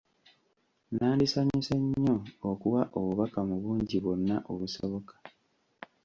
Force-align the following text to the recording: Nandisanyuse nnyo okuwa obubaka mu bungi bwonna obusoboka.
Nandisanyuse 0.95 1.73
nnyo 1.81 2.15
okuwa 2.49 2.81
obubaka 2.99 3.39
mu 3.49 3.55
bungi 3.63 3.97
bwonna 4.03 4.35
obusoboka. 4.51 5.15